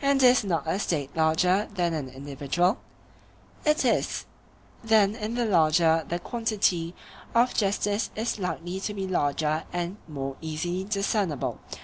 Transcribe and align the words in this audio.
And 0.00 0.22
is 0.22 0.44
not 0.44 0.68
a 0.68 0.78
State 0.78 1.16
larger 1.16 1.66
than 1.74 1.92
an 1.92 2.08
individual? 2.08 2.78
It 3.64 3.84
is. 3.84 4.24
Then 4.84 5.16
in 5.16 5.34
the 5.34 5.44
larger 5.46 6.04
the 6.08 6.20
quantity 6.20 6.94
of 7.34 7.54
justice 7.54 8.10
is 8.14 8.38
likely 8.38 8.78
to 8.78 8.94
be 8.94 9.08
larger 9.08 9.64
and 9.72 9.96
more 10.06 10.36
easily 10.40 10.84
discernible. 10.84 11.58